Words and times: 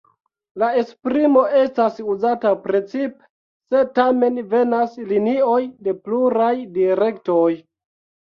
La 0.61 0.67
esprimo 0.83 1.41
estas 1.63 1.99
uzata 2.13 2.53
precipe, 2.63 3.27
se 3.75 3.83
tamen 3.99 4.41
venas 4.55 4.97
linioj 5.11 5.61
de 5.89 5.95
pluraj 6.07 6.51
direktoj. 6.79 7.47